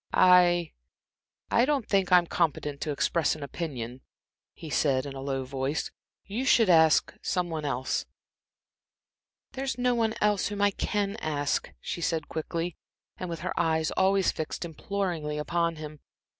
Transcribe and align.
"I 0.15 0.71
I 1.51 1.63
don't 1.63 1.87
think 1.87 2.11
I'm 2.11 2.25
competent 2.25 2.81
to 2.81 2.91
express 2.91 3.35
an 3.35 3.43
opinion," 3.43 4.01
he 4.55 4.71
said, 4.71 5.05
in 5.05 5.13
a 5.13 5.21
low 5.21 5.43
voice. 5.45 5.91
"You 6.25 6.43
should 6.43 6.71
ask 6.71 7.13
some 7.21 7.51
one 7.51 7.65
else." 7.65 8.07
"There's 9.51 9.77
no 9.77 9.93
one 9.93 10.15
else 10.19 10.47
whom 10.47 10.59
I 10.63 10.71
can 10.71 11.17
ask," 11.17 11.69
she 11.79 12.01
said 12.01 12.29
quickly, 12.29 12.75
and 13.17 13.29
with 13.29 13.41
her 13.41 13.53
eyes 13.59 13.91
always 13.91 14.31
fixed 14.31 14.65
imploringly 14.65 15.37
upon 15.37 15.75
him. 15.75 15.99